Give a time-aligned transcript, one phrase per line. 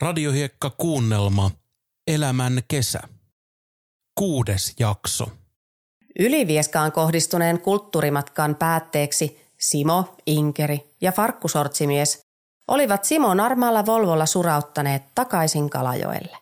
[0.00, 1.50] Radiohiekka kuunnelma
[2.06, 3.00] Elämän kesä.
[4.14, 5.26] Kuudes jakso.
[6.18, 12.20] Ylivieskaan kohdistuneen kulttuurimatkan päätteeksi Simo, Inkeri ja farkkusortsimies
[12.68, 16.36] olivat Simon armaalla Volvolla surauttaneet takaisin Kalajoelle.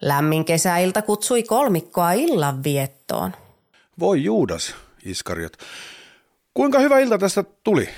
[0.00, 3.32] Lämmin kesäilta kutsui kolmikkoa illan viettoon.
[4.00, 4.74] Voi Juudas,
[5.04, 5.56] Iskariot.
[6.54, 7.88] Kuinka hyvä ilta tästä tuli?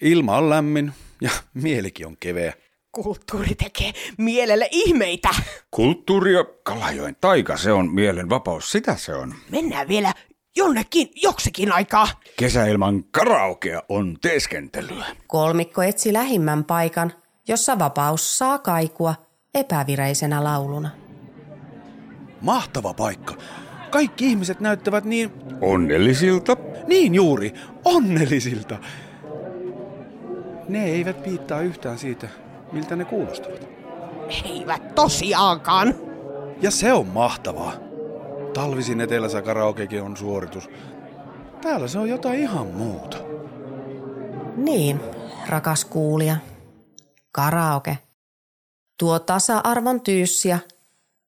[0.00, 2.61] Ilma on lämmin ja mielikin on keveä.
[2.92, 5.28] Kulttuuri tekee mielelle ihmeitä.
[5.70, 9.34] Kulttuuri ja Kalajoen taika, se on mielen vapaus, sitä se on.
[9.50, 10.12] Mennään vielä
[10.56, 12.08] jonnekin joksikin aikaa.
[12.36, 15.04] Kesäilman karaokea on teeskentelyä.
[15.26, 17.12] Kolmikko etsi lähimmän paikan,
[17.48, 19.14] jossa vapaus saa kaikua
[19.54, 20.90] epävireisenä lauluna.
[22.40, 23.34] Mahtava paikka.
[23.90, 26.56] Kaikki ihmiset näyttävät niin, Onnellisilta.
[26.86, 27.52] niin juuri,
[27.84, 28.78] onnellisilta.
[30.68, 32.28] Ne eivät piittaa yhtään siitä,
[32.72, 33.68] miltä ne kuulostavat.
[34.44, 35.94] Eivät tosiaankaan.
[36.62, 37.72] Ja se on mahtavaa.
[38.54, 40.70] Talvisin etelässä karaokekin on suoritus.
[41.62, 43.16] Täällä se on jotain ihan muuta.
[44.56, 45.00] Niin,
[45.48, 46.36] rakas kuulija.
[47.32, 47.98] Karaoke.
[48.98, 50.58] Tuo tasa-arvon tyyssiä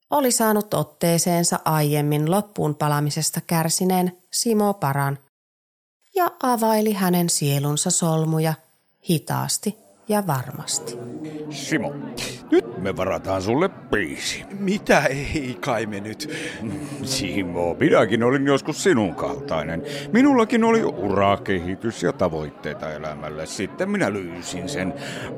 [0.09, 5.17] oli saanut otteeseensa aiemmin loppuun palamisesta kärsineen Simo Paran
[6.15, 8.53] ja availi hänen sielunsa solmuja
[9.09, 10.97] hitaasti ja varmasti.
[11.49, 11.93] Simo,
[12.51, 14.43] nyt me varataan sulle biisi.
[14.59, 16.29] Mitä ei kai me nyt?
[17.03, 19.83] Simo, minäkin olin joskus sinun kaltainen.
[20.11, 23.45] Minullakin oli ura, kehitys ja tavoitteita elämälle.
[23.45, 24.93] Sitten minä löysin sen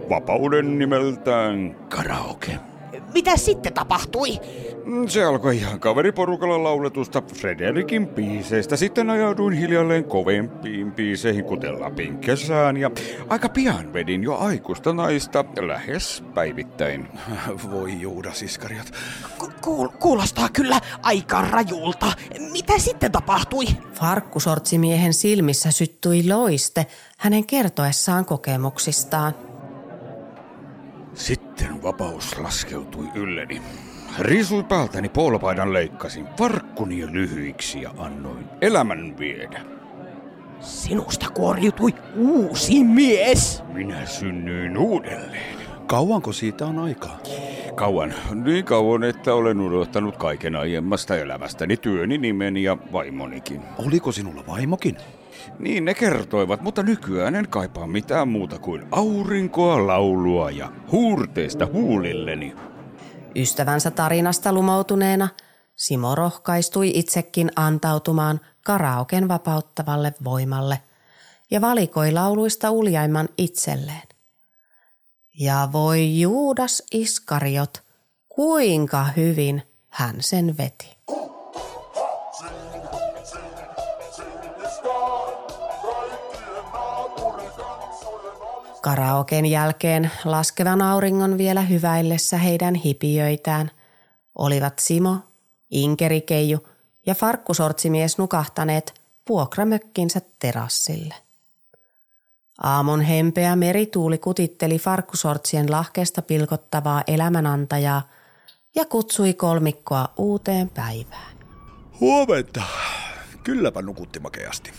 [0.09, 2.59] vapauden nimeltään karaoke.
[3.13, 4.29] Mitä sitten tapahtui?
[4.85, 8.75] Mm, Se alkoi ihan kaveriporukalla lauletusta Frederikin biiseistä.
[8.77, 12.77] Sitten ajauduin hiljalleen kovempiin biiseihin, kuten Lapin kesään.
[12.77, 12.91] Ja
[13.29, 17.07] aika pian vedin jo aikuista naista lähes päivittäin.
[17.71, 18.91] Voi Juudas, Iskariot.
[19.37, 22.05] Ku- kuul- kuulostaa kyllä aika rajulta.
[22.51, 23.65] Mitä sitten tapahtui?
[23.93, 26.85] Farkkusortsimiehen silmissä syttyi loiste
[27.17, 29.33] hänen kertoessaan kokemuksistaan.
[31.17, 33.61] Sitten vapaus laskeutui ylleni.
[34.19, 39.61] Riisui päältäni polpaidan leikkasin farkkuni lyhyiksi ja annoin elämän viedä.
[40.59, 43.63] Sinusta kuoriutui uusi mies.
[43.73, 45.57] Minä synnyin uudelleen.
[45.87, 47.19] Kauanko siitä on aikaa?
[47.77, 53.61] Kauan, niin kauan, että olen unohtanut kaiken aiemmasta elämästäni, työni, nimeni ja vaimonikin.
[53.77, 54.97] Oliko sinulla vaimokin?
[55.59, 62.55] Niin ne kertoivat, mutta nykyään en kaipaa mitään muuta kuin aurinkoa, laulua ja huurteista huulilleni.
[63.35, 65.27] Ystävänsä tarinasta lumoutuneena
[65.75, 70.81] Simo rohkaistui itsekin antautumaan karaoken vapauttavalle voimalle
[71.51, 74.16] ja valikoi lauluista uljaimman itselleen.
[75.39, 77.83] Ja voi Juudas Iskariot,
[78.29, 80.97] kuinka hyvin hän sen veti.
[88.81, 93.71] Karaoken jälkeen laskevan auringon vielä hyväillessä heidän hipiöitään
[94.35, 95.17] olivat Simo,
[95.71, 96.67] Inkerikeiju
[97.05, 98.93] ja farkkusortsimies nukahtaneet
[99.29, 101.26] vuokramökkinsä terassille.
[102.63, 108.01] Aamun hempeä merituuli kutitteli farkkusortsien lahkeesta pilkottavaa elämänantajaa
[108.75, 111.37] ja kutsui kolmikkoa uuteen päivään.
[111.99, 112.61] Huomenta.
[113.43, 114.71] Kylläpä nukutti makeasti.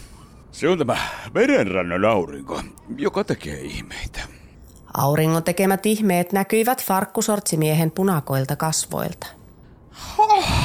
[0.53, 0.97] Se on tämä
[1.35, 2.63] merenrannan aurinko,
[2.97, 4.21] joka tekee ihmeitä.
[4.95, 9.27] Auringon tekemät ihmeet näkyivät farkkusortsimiehen punakoilta kasvoilta.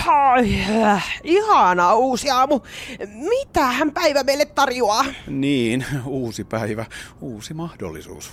[0.07, 2.59] Ai, äh, ihana uusi aamu.
[3.07, 5.05] Mitähän päivä meille tarjoaa?
[5.27, 6.85] Niin, uusi päivä,
[7.21, 8.31] uusi mahdollisuus.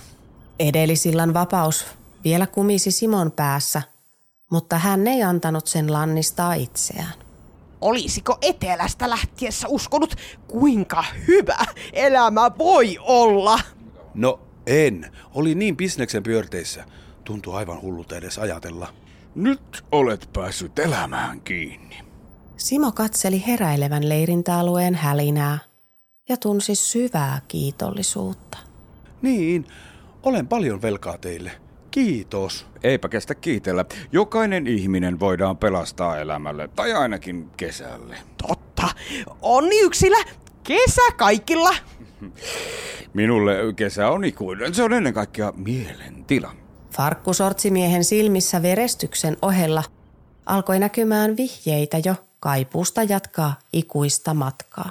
[0.59, 1.85] Edellisillan vapaus
[2.23, 3.81] vielä kumisi Simon päässä,
[4.51, 7.13] mutta hän ei antanut sen lannistaa itseään.
[7.81, 10.15] Olisiko etelästä lähtiessä uskonut,
[10.47, 13.59] kuinka hyvä elämä voi olla?
[14.13, 15.11] No en.
[15.33, 16.83] Oli niin bisneksen pyörteissä.
[17.23, 18.93] Tuntui aivan hullulta edes ajatella.
[19.35, 21.97] Nyt olet päässyt elämään kiinni.
[22.57, 25.59] Simo katseli heräilevän leirintäalueen hälinää
[26.29, 28.57] ja tunsi syvää kiitollisuutta.
[29.21, 29.65] Niin,
[30.23, 31.51] olen paljon velkaa teille.
[31.91, 32.67] Kiitos.
[32.83, 33.85] Eipä kestä kiitellä.
[34.11, 38.17] Jokainen ihminen voidaan pelastaa elämälle, tai ainakin kesälle.
[38.47, 38.89] Totta.
[39.41, 40.17] Onni yksillä,
[40.63, 41.75] kesä kaikilla.
[43.13, 44.73] Minulle kesä on ikuinen.
[44.75, 46.55] Se on ennen kaikkea mielentila.
[46.91, 49.83] Farkkusortsimiehen silmissä verestyksen ohella
[50.45, 54.89] alkoi näkymään vihjeitä jo kaipuusta jatkaa ikuista matkaa.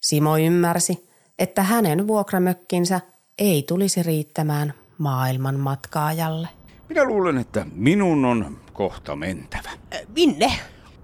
[0.00, 1.08] Simo ymmärsi,
[1.38, 3.00] että hänen vuokramökkinsä
[3.38, 6.48] ei tulisi riittämään maailman matkaajalle.
[6.88, 9.70] Minä luulen, että minun on kohta mentävä.
[10.14, 10.52] Minne?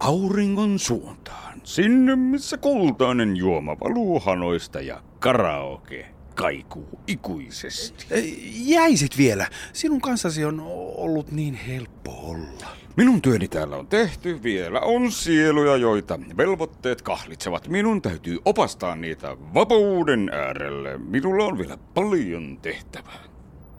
[0.00, 1.60] Auringon suuntaan.
[1.64, 8.06] Sinne, missä kultainen juoma valuu hanoista ja karaoke kaikuu ikuisesti.
[8.52, 9.46] Jäisit vielä.
[9.72, 10.60] Sinun kanssasi on
[10.96, 12.66] ollut niin helppo olla.
[12.96, 17.68] Minun työni täällä on tehty, vielä on sieluja, joita velvoitteet kahlitsevat.
[17.68, 20.98] Minun täytyy opastaa niitä vapauden äärelle.
[20.98, 23.20] Minulla on vielä paljon tehtävää.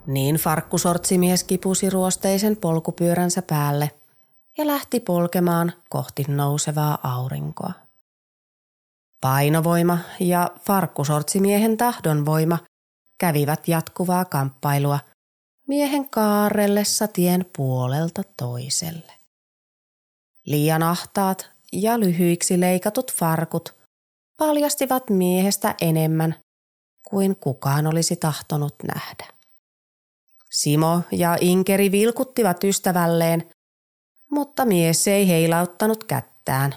[0.07, 3.91] Niin farkkusortsimies kipusi ruosteisen polkupyöränsä päälle
[4.57, 7.73] ja lähti polkemaan kohti nousevaa aurinkoa.
[9.21, 12.57] Painovoima ja farkkusortsimiehen tahdonvoima
[13.17, 14.99] kävivät jatkuvaa kamppailua
[15.67, 19.13] miehen kaarellessa tien puolelta toiselle.
[20.45, 23.75] Liian ahtaat ja lyhyiksi leikatut farkut
[24.37, 26.35] paljastivat miehestä enemmän
[27.09, 29.27] kuin kukaan olisi tahtonut nähdä.
[30.51, 33.49] Simo ja Inkeri vilkuttivat ystävälleen,
[34.31, 36.75] mutta mies ei heilauttanut kättään.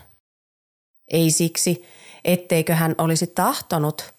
[1.08, 1.84] Ei siksi,
[2.24, 4.14] etteikö hän olisi tahtonut,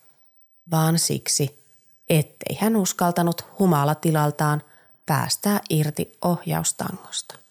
[0.71, 1.63] vaan siksi,
[2.09, 4.61] ettei hän uskaltanut humalatilaltaan
[5.05, 7.44] päästää irti ohjaustangosta.